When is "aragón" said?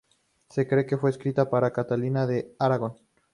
2.57-2.95